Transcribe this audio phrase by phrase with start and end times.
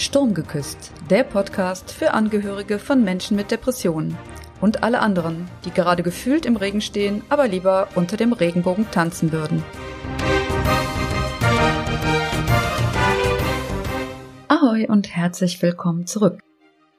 [0.00, 4.16] Sturmgeküsst, der Podcast für Angehörige von Menschen mit Depressionen.
[4.58, 9.30] Und alle anderen, die gerade gefühlt im Regen stehen, aber lieber unter dem Regenbogen tanzen
[9.30, 9.62] würden.
[14.48, 16.40] Ahoi und herzlich willkommen zurück.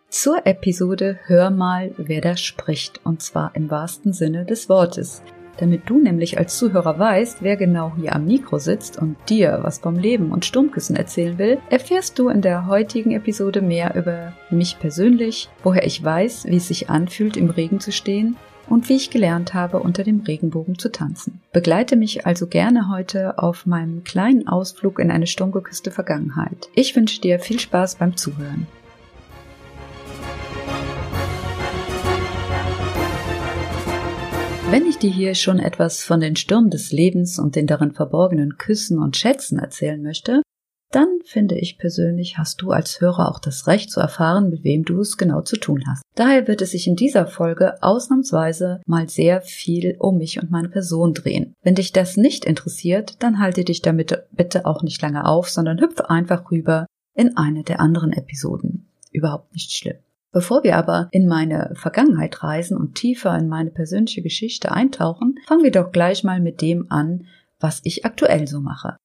[0.07, 5.23] Zur Episode Hör mal, wer da spricht, und zwar im wahrsten Sinne des Wortes
[5.57, 9.80] damit du nämlich als Zuhörer weißt, wer genau hier am Mikro sitzt und dir was
[9.80, 14.80] vom Leben und Sturmküssen erzählen will, erfährst du in der heutigen Episode mehr über mich
[14.80, 18.38] persönlich, woher ich weiß, wie es sich anfühlt, im Regen zu stehen
[18.70, 21.41] und wie ich gelernt habe, unter dem Regenbogen zu tanzen.
[21.52, 26.70] Begleite mich also gerne heute auf meinem kleinen Ausflug in eine sturmgeküsste Vergangenheit.
[26.73, 28.67] Ich wünsche dir viel Spaß beim Zuhören.
[34.71, 38.57] Wenn ich dir hier schon etwas von den Stürmen des Lebens und den darin verborgenen
[38.57, 40.41] Küssen und Schätzen erzählen möchte,
[40.94, 44.86] dann finde ich persönlich, hast du als Hörer auch das Recht zu erfahren, mit wem
[44.86, 46.03] du es genau zu tun hast.
[46.16, 50.69] Daher wird es sich in dieser Folge ausnahmsweise mal sehr viel um mich und meine
[50.69, 51.53] Person drehen.
[51.61, 55.81] Wenn dich das nicht interessiert, dann halte dich damit bitte auch nicht lange auf, sondern
[55.81, 58.88] hüpfe einfach rüber in eine der anderen Episoden.
[59.11, 59.97] Überhaupt nicht schlimm.
[60.33, 65.63] Bevor wir aber in meine Vergangenheit reisen und tiefer in meine persönliche Geschichte eintauchen, fangen
[65.63, 67.25] wir doch gleich mal mit dem an,
[67.59, 68.95] was ich aktuell so mache.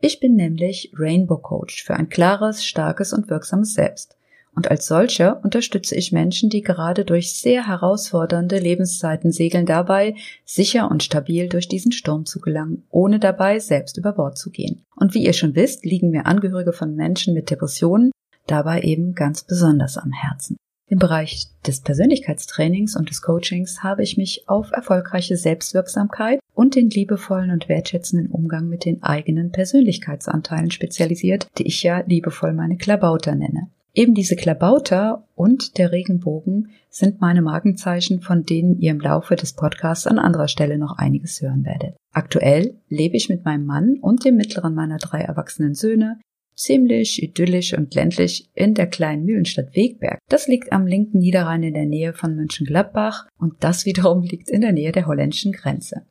[0.00, 4.16] Ich bin nämlich Rainbow Coach für ein klares, starkes und wirksames Selbst.
[4.56, 10.90] Und als solcher unterstütze ich Menschen, die gerade durch sehr herausfordernde Lebenszeiten segeln, dabei sicher
[10.90, 14.82] und stabil durch diesen Sturm zu gelangen, ohne dabei selbst über Bord zu gehen.
[14.96, 18.10] Und wie ihr schon wisst, liegen mir Angehörige von Menschen mit Depressionen
[18.46, 20.56] dabei eben ganz besonders am Herzen.
[20.90, 26.90] Im Bereich des Persönlichkeitstrainings und des Coachings habe ich mich auf erfolgreiche Selbstwirksamkeit und den
[26.90, 33.36] liebevollen und wertschätzenden Umgang mit den eigenen Persönlichkeitsanteilen spezialisiert, die ich ja liebevoll meine Klabauter
[33.36, 33.68] nenne.
[33.94, 39.52] Eben diese Klabauter und der Regenbogen sind meine Markenzeichen, von denen ihr im Laufe des
[39.52, 41.94] Podcasts an anderer Stelle noch einiges hören werdet.
[42.12, 46.18] Aktuell lebe ich mit meinem Mann und dem mittleren meiner drei erwachsenen Söhne
[46.60, 50.18] ziemlich idyllisch und ländlich in der kleinen Mühlenstadt Wegberg.
[50.28, 54.60] Das liegt am linken Niederrhein in der Nähe von Mönchengladbach und das wiederum liegt in
[54.60, 56.06] der Nähe der holländischen Grenze.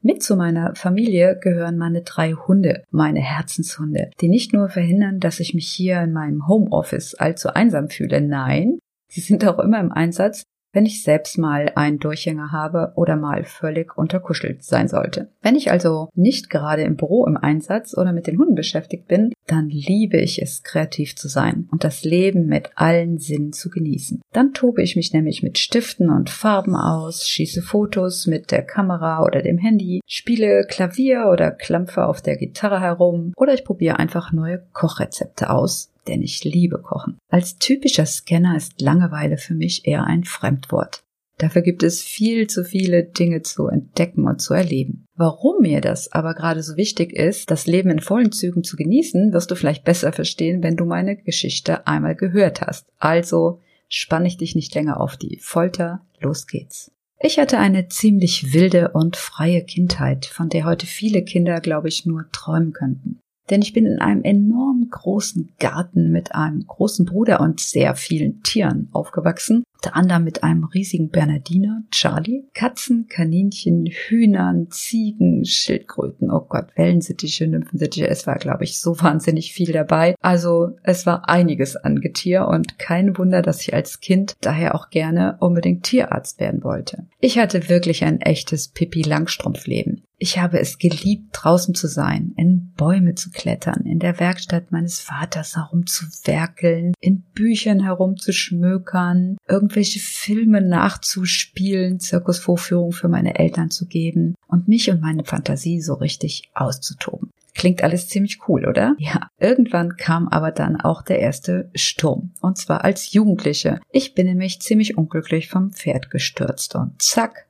[0.00, 5.40] Mit zu meiner Familie gehören meine drei Hunde, meine Herzenshunde, die nicht nur verhindern, dass
[5.40, 8.78] ich mich hier in meinem Homeoffice allzu einsam fühle, nein,
[9.10, 10.44] sie sind auch immer im Einsatz,
[10.74, 15.28] wenn ich selbst mal einen Durchhänger habe oder mal völlig unterkuschelt sein sollte.
[15.40, 19.32] Wenn ich also nicht gerade im Büro im Einsatz oder mit den Hunden beschäftigt bin,
[19.46, 24.20] dann liebe ich es, kreativ zu sein und das Leben mit allen Sinnen zu genießen.
[24.32, 29.22] Dann tobe ich mich nämlich mit Stiften und Farben aus, schieße Fotos mit der Kamera
[29.22, 34.32] oder dem Handy, spiele Klavier oder klampfe auf der Gitarre herum oder ich probiere einfach
[34.32, 37.18] neue Kochrezepte aus denn ich liebe Kochen.
[37.28, 41.04] Als typischer Scanner ist Langeweile für mich eher ein Fremdwort.
[41.38, 45.04] Dafür gibt es viel zu viele Dinge zu entdecken und zu erleben.
[45.16, 49.32] Warum mir das aber gerade so wichtig ist, das Leben in vollen Zügen zu genießen,
[49.32, 52.86] wirst du vielleicht besser verstehen, wenn du meine Geschichte einmal gehört hast.
[52.98, 56.92] Also spann ich dich nicht länger auf die Folter, los geht's.
[57.20, 62.04] Ich hatte eine ziemlich wilde und freie Kindheit, von der heute viele Kinder, glaube ich,
[62.06, 63.20] nur träumen könnten.
[63.50, 68.42] Denn ich bin in einem enorm großen Garten mit einem großen Bruder und sehr vielen
[68.42, 69.64] Tieren aufgewachsen.
[69.74, 77.46] Unter anderem mit einem riesigen Bernardiner, Charlie, Katzen, Kaninchen, Hühnern, Ziegen, Schildkröten, oh Gott, Wellensittiche,
[77.46, 78.08] Nymphensittiche.
[78.08, 80.14] Es war, glaube ich, so wahnsinnig viel dabei.
[80.22, 84.88] Also es war einiges an Getier und kein Wunder, dass ich als Kind daher auch
[84.88, 87.06] gerne unbedingt Tierarzt werden wollte.
[87.20, 90.02] Ich hatte wirklich ein echtes Pippi Langstrumpfleben.
[90.16, 95.00] Ich habe es geliebt, draußen zu sein, in Bäume zu klettern, in der Werkstatt meines
[95.00, 104.68] Vaters herumzuwerkeln, in Büchern herumzuschmökern, irgendwelche Filme nachzuspielen, Zirkusvorführungen für meine Eltern zu geben und
[104.68, 107.30] mich und meine Fantasie so richtig auszutoben.
[107.54, 108.96] Klingt alles ziemlich cool, oder?
[108.98, 109.28] Ja.
[109.38, 112.32] Irgendwann kam aber dann auch der erste Sturm.
[112.40, 113.80] Und zwar als Jugendliche.
[113.92, 117.43] Ich bin nämlich ziemlich unglücklich vom Pferd gestürzt und zack,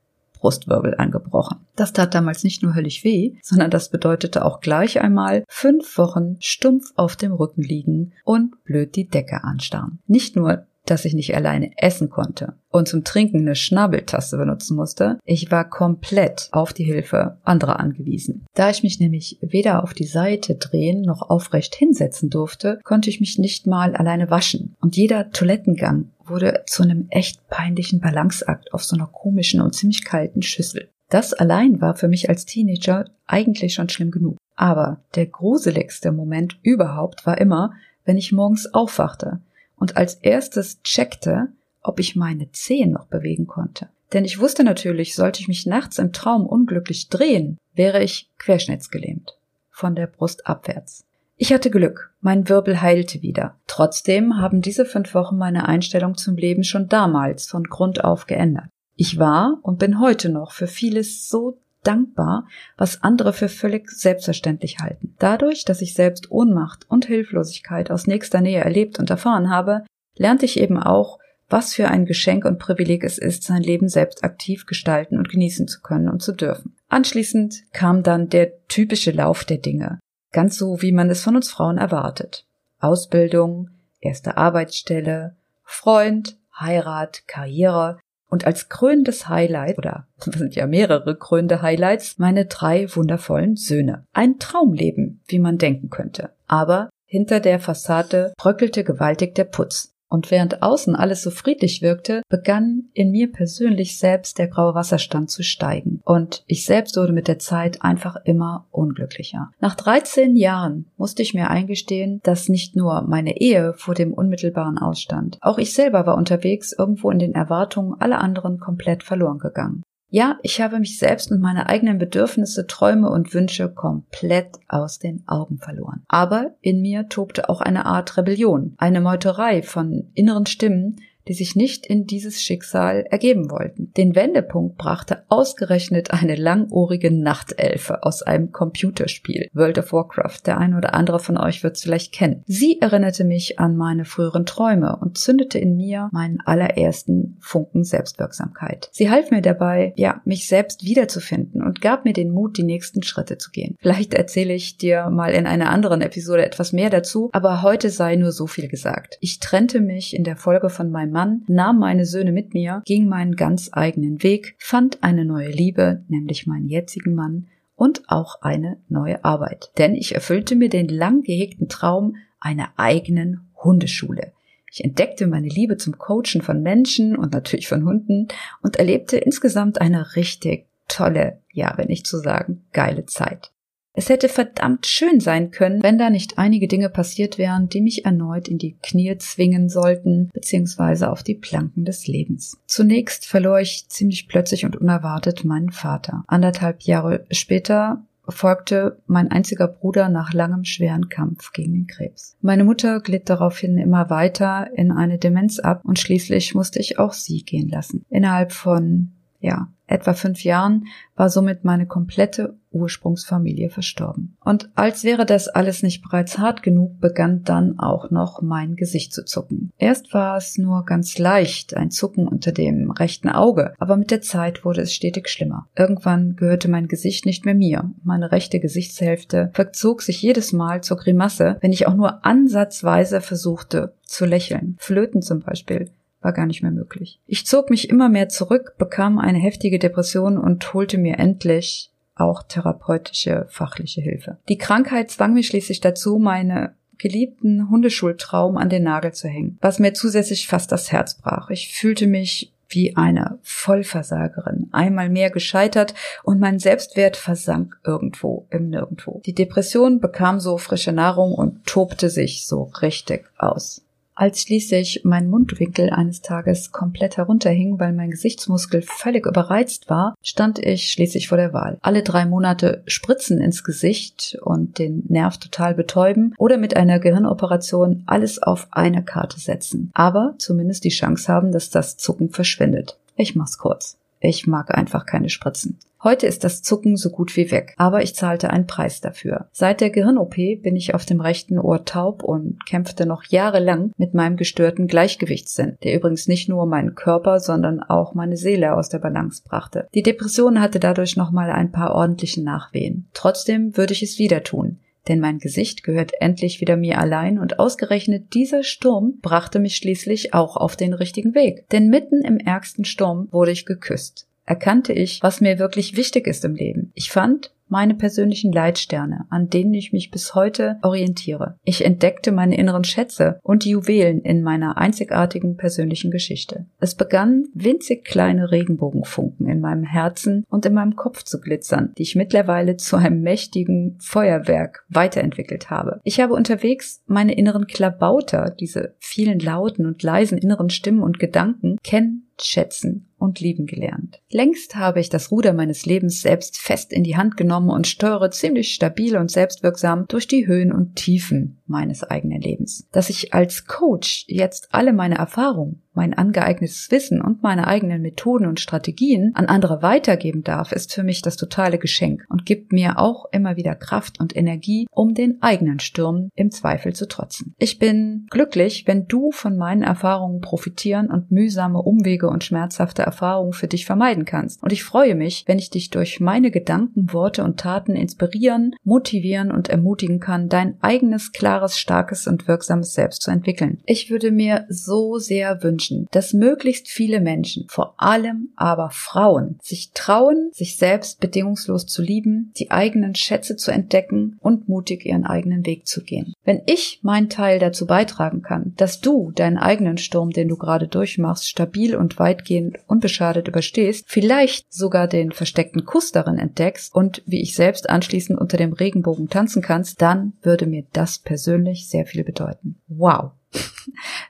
[0.45, 1.65] Brustwirbel angebrochen.
[1.75, 6.37] Das tat damals nicht nur höllisch weh, sondern das bedeutete auch gleich einmal fünf Wochen
[6.39, 9.97] stumpf auf dem Rücken liegen und blöd die Decke anstarren.
[10.05, 15.17] Nicht nur dass ich nicht alleine essen konnte und zum Trinken eine Schnabeltasse benutzen musste.
[15.25, 18.45] Ich war komplett auf die Hilfe anderer angewiesen.
[18.53, 23.19] Da ich mich nämlich weder auf die Seite drehen noch aufrecht hinsetzen durfte, konnte ich
[23.19, 24.75] mich nicht mal alleine waschen.
[24.79, 30.03] Und jeder Toilettengang wurde zu einem echt peinlichen Balanceakt auf so einer komischen und ziemlich
[30.03, 30.89] kalten Schüssel.
[31.09, 34.37] Das allein war für mich als Teenager eigentlich schon schlimm genug.
[34.55, 37.73] Aber der gruseligste Moment überhaupt war immer,
[38.05, 39.41] wenn ich morgens aufwachte
[39.75, 41.49] und als erstes checkte,
[41.81, 43.89] ob ich meine Zehen noch bewegen konnte.
[44.13, 49.37] Denn ich wusste natürlich, sollte ich mich nachts im Traum unglücklich drehen, wäre ich querschnittsgelähmt.
[49.69, 51.04] Von der Brust abwärts.
[51.37, 53.59] Ich hatte Glück, mein Wirbel heilte wieder.
[53.67, 58.69] Trotzdem haben diese fünf Wochen meine Einstellung zum Leben schon damals von Grund auf geändert.
[58.95, 62.47] Ich war und bin heute noch für vieles so dankbar,
[62.77, 65.15] was andere für völlig selbstverständlich halten.
[65.19, 69.83] Dadurch, dass ich selbst Ohnmacht und Hilflosigkeit aus nächster Nähe erlebt und erfahren habe,
[70.15, 74.23] lernte ich eben auch, was für ein Geschenk und Privileg es ist, sein Leben selbst
[74.23, 76.75] aktiv gestalten und genießen zu können und zu dürfen.
[76.89, 79.99] Anschließend kam dann der typische Lauf der Dinge,
[80.35, 82.45] ganz so wie man es von uns Frauen erwartet.
[82.79, 83.69] Ausbildung,
[84.01, 87.99] erste Arbeitsstelle, Freund, Heirat, Karriere
[88.29, 94.03] und als krönendes Highlight, oder das sind ja mehrere krönende Highlights, meine drei wundervollen Söhne.
[94.11, 96.31] Ein Traumleben, wie man denken könnte.
[96.47, 99.94] Aber hinter der Fassade bröckelte gewaltig der Putz.
[100.09, 105.29] Und während außen alles so friedlich wirkte, begann in mir persönlich selbst der graue Wasserstand
[105.29, 106.01] zu steigen.
[106.03, 109.51] Und ich selbst wurde mit der Zeit einfach immer unglücklicher.
[109.59, 114.77] Nach 13 Jahren musste ich mir eingestehen, dass nicht nur meine Ehe vor dem unmittelbaren
[114.77, 115.37] ausstand.
[115.41, 119.83] Auch ich selber war unterwegs irgendwo in den Erwartungen aller anderen komplett verloren gegangen.
[120.09, 125.23] Ja, ich habe mich selbst und meine eigenen Bedürfnisse, Träume und Wünsche komplett aus den
[125.27, 126.03] Augen verloren.
[126.07, 131.55] Aber in mir tobte auch eine Art Rebellion, eine Meuterei von inneren Stimmen, die sich
[131.55, 133.91] nicht in dieses Schicksal ergeben wollten.
[133.97, 140.41] Den Wendepunkt brachte ausgerechnet eine langohrige Nachtelfe aus einem Computerspiel, World of Warcraft.
[140.45, 142.43] Der ein oder andere von euch wird es vielleicht kennen.
[142.45, 148.89] Sie erinnerte mich an meine früheren Träume und zündete in mir meinen allerersten Funken Selbstwirksamkeit.
[148.91, 153.03] Sie half mir dabei, ja, mich selbst wiederzufinden und gab mir den Mut, die nächsten
[153.03, 153.77] Schritte zu gehen.
[153.79, 158.15] Vielleicht erzähle ich dir mal in einer anderen Episode etwas mehr dazu, aber heute sei
[158.15, 159.17] nur so viel gesagt.
[159.21, 163.07] Ich trennte mich in der Folge von meinem Mann, nahm meine Söhne mit mir, ging
[163.07, 168.81] meinen ganz eigenen Weg, fand eine neue Liebe, nämlich meinen jetzigen Mann, und auch eine
[168.89, 169.71] neue Arbeit.
[169.77, 174.33] Denn ich erfüllte mir den lang gehegten Traum einer eigenen Hundeschule.
[174.69, 178.27] Ich entdeckte meine Liebe zum Coachen von Menschen und natürlich von Hunden
[178.61, 183.53] und erlebte insgesamt eine richtig tolle, ja, wenn nicht zu sagen, geile Zeit.
[183.95, 188.05] Es hätte verdammt schön sein können, wenn da nicht einige Dinge passiert wären, die mich
[188.05, 192.57] erneut in die Knie zwingen sollten, beziehungsweise auf die Planken des Lebens.
[192.67, 196.23] Zunächst verlor ich ziemlich plötzlich und unerwartet meinen Vater.
[196.27, 202.35] Anderthalb Jahre später folgte mein einziger Bruder nach langem schweren Kampf gegen den Krebs.
[202.41, 207.13] Meine Mutter glitt daraufhin immer weiter in eine Demenz ab und schließlich musste ich auch
[207.13, 208.03] sie gehen lassen.
[208.09, 214.35] Innerhalb von ja, etwa fünf Jahren war somit meine komplette Ursprungsfamilie verstorben.
[214.43, 219.13] Und als wäre das alles nicht bereits hart genug, begann dann auch noch mein Gesicht
[219.13, 219.71] zu zucken.
[219.77, 224.21] Erst war es nur ganz leicht, ein Zucken unter dem rechten Auge, aber mit der
[224.21, 225.67] Zeit wurde es stetig schlimmer.
[225.75, 227.91] Irgendwann gehörte mein Gesicht nicht mehr mir.
[228.03, 233.93] Meine rechte Gesichtshälfte verzog sich jedes Mal zur Grimasse, wenn ich auch nur ansatzweise versuchte
[234.03, 234.75] zu lächeln.
[234.79, 235.89] Flöten zum Beispiel
[236.25, 237.21] war gar nicht mehr möglich.
[237.27, 242.43] Ich zog mich immer mehr zurück, bekam eine heftige Depression und holte mir endlich auch
[242.43, 244.39] therapeutische fachliche Hilfe.
[244.49, 249.79] Die Krankheit zwang mich schließlich dazu, meine geliebten Hundeschultraum an den Nagel zu hängen, was
[249.79, 251.49] mir zusätzlich fast das Herz brach.
[251.49, 258.69] Ich fühlte mich wie eine Vollversagerin, einmal mehr gescheitert und mein Selbstwert versank irgendwo im
[258.69, 259.21] Nirgendwo.
[259.25, 263.85] Die Depression bekam so frische Nahrung und tobte sich so richtig aus.
[264.15, 270.57] Als schließlich mein Mundwinkel eines Tages komplett herunterhing, weil mein Gesichtsmuskel völlig überreizt war, stand
[270.57, 271.77] ich schließlich vor der Wahl.
[271.81, 278.03] Alle drei Monate Spritzen ins Gesicht und den Nerv total betäuben oder mit einer Gehirnoperation
[278.05, 279.91] alles auf eine Karte setzen.
[279.93, 282.97] Aber zumindest die Chance haben, dass das Zucken verschwindet.
[283.17, 283.97] Ich mach's kurz.
[284.19, 285.79] Ich mag einfach keine Spritzen.
[286.05, 289.47] Heute ist das Zucken so gut wie weg, aber ich zahlte einen Preis dafür.
[289.51, 294.13] Seit der Gehirn-OP bin ich auf dem rechten Ohr taub und kämpfte noch jahrelang mit
[294.13, 298.99] meinem gestörten Gleichgewichtssinn, der übrigens nicht nur meinen Körper, sondern auch meine Seele aus der
[298.99, 299.87] Balance brachte.
[299.95, 303.07] Die Depression hatte dadurch nochmal ein paar ordentliche Nachwehen.
[303.13, 307.59] Trotzdem würde ich es wieder tun denn mein Gesicht gehört endlich wieder mir allein und
[307.59, 311.67] ausgerechnet dieser Sturm brachte mich schließlich auch auf den richtigen Weg.
[311.69, 316.45] Denn mitten im ärgsten Sturm wurde ich geküsst erkannte ich, was mir wirklich wichtig ist
[316.45, 316.91] im Leben.
[316.93, 321.57] Ich fand, meine persönlichen Leitsterne, an denen ich mich bis heute orientiere.
[321.63, 326.65] Ich entdeckte meine inneren Schätze und Juwelen in meiner einzigartigen persönlichen Geschichte.
[326.79, 332.03] Es begannen winzig kleine Regenbogenfunken in meinem Herzen und in meinem Kopf zu glitzern, die
[332.03, 336.01] ich mittlerweile zu einem mächtigen Feuerwerk weiterentwickelt habe.
[336.03, 341.77] Ich habe unterwegs meine inneren Klabauter, diese vielen lauten und leisen inneren Stimmen und Gedanken,
[341.83, 344.21] kennen, schätzen und lieben gelernt.
[344.29, 348.31] Längst habe ich das Ruder meines Lebens selbst fest in die Hand genommen und steuere
[348.31, 352.87] ziemlich stabil und selbstwirksam durch die Höhen und Tiefen meines eigenen Lebens.
[352.91, 358.47] Dass ich als Coach jetzt alle meine Erfahrungen, mein angeeignetes Wissen und meine eigenen Methoden
[358.47, 362.99] und Strategien an andere weitergeben darf, ist für mich das totale Geschenk und gibt mir
[362.99, 367.55] auch immer wieder Kraft und Energie, um den eigenen Stürmen im Zweifel zu trotzen.
[367.57, 373.53] Ich bin glücklich, wenn du von meinen Erfahrungen profitieren und mühsame Umwege und schmerzhafte Erfahrungen
[373.53, 374.61] für dich vermeiden kannst.
[374.61, 379.51] Und ich freue mich, wenn ich dich durch meine Gedanken, Worte und Taten inspirieren, motivieren
[379.51, 383.79] und ermutigen kann, dein eigenes, klares, starkes und wirksames Selbst zu entwickeln.
[383.85, 389.91] Ich würde mir so sehr wünschen, dass möglichst viele Menschen, vor allem aber Frauen, sich
[389.93, 395.65] trauen, sich selbst bedingungslos zu lieben, die eigenen Schätze zu entdecken und mutig ihren eigenen
[395.65, 396.33] Weg zu gehen.
[396.43, 400.87] Wenn ich meinen Teil dazu beitragen kann, dass du deinen eigenen Sturm, den du gerade
[400.87, 407.41] durchmachst, stabil und weitgehend unbeschadet überstehst, vielleicht sogar den versteckten Kuss darin entdeckst und wie
[407.41, 411.44] ich selbst anschließend unter dem Regenbogen tanzen kannst, dann würde mir das persönlich
[411.89, 412.81] sehr viel bedeuten.
[412.87, 413.31] Wow.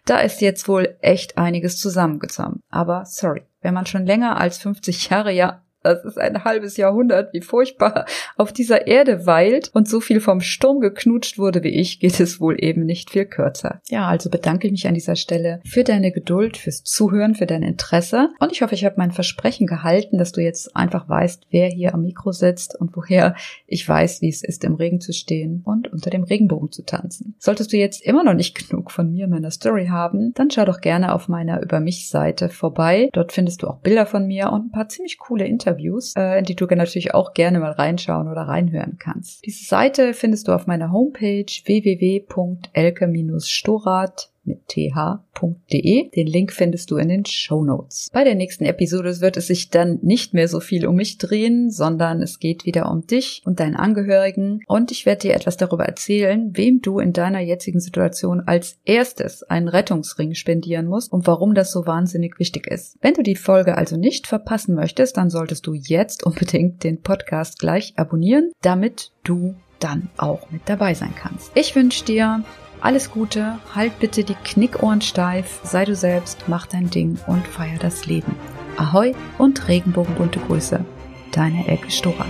[0.05, 2.61] Da ist jetzt wohl echt einiges zusammengezogen.
[2.69, 7.31] Aber sorry, wenn man schon länger als 50 Jahre ja das ist ein halbes Jahrhundert,
[7.33, 8.05] wie furchtbar
[8.37, 12.39] auf dieser Erde weilt und so viel vom Sturm geknutscht wurde wie ich, geht es
[12.39, 13.81] wohl eben nicht viel kürzer.
[13.87, 17.61] Ja, also bedanke ich mich an dieser Stelle für deine Geduld, fürs Zuhören, für dein
[17.61, 21.67] Interesse und ich hoffe, ich habe mein Versprechen gehalten, dass du jetzt einfach weißt, wer
[21.67, 23.35] hier am Mikro sitzt und woher
[23.67, 27.35] ich weiß, wie es ist, im Regen zu stehen und unter dem Regenbogen zu tanzen.
[27.37, 30.81] Solltest du jetzt immer noch nicht genug von mir, meiner Story haben, dann schau doch
[30.81, 33.09] gerne auf meiner Über mich Seite vorbei.
[33.13, 36.39] Dort findest du auch Bilder von mir und ein paar ziemlich coole Interviews Interviews, äh,
[36.39, 39.45] in die du natürlich auch gerne mal reinschauen oder reinhören kannst.
[39.45, 46.09] Diese Seite findest du auf meiner Homepage www.elke-storat mit th.de.
[46.09, 48.09] Den Link findest du in den Show Notes.
[48.13, 51.69] Bei der nächsten Episode wird es sich dann nicht mehr so viel um mich drehen,
[51.69, 55.85] sondern es geht wieder um dich und deinen Angehörigen und ich werde dir etwas darüber
[55.85, 61.53] erzählen, wem du in deiner jetzigen Situation als erstes einen Rettungsring spendieren musst und warum
[61.53, 62.97] das so wahnsinnig wichtig ist.
[63.01, 67.59] Wenn du die Folge also nicht verpassen möchtest, dann solltest du jetzt unbedingt den Podcast
[67.59, 71.51] gleich abonnieren, damit du dann auch mit dabei sein kannst.
[71.55, 72.43] Ich wünsche dir
[72.85, 77.79] alles Gute, halt bitte die Knickohren steif, sei du selbst, mach dein Ding und feier
[77.79, 78.35] das Leben.
[78.77, 80.85] Ahoi und regenbogenbunte Grüße.
[81.31, 82.27] Deine Elke Storat.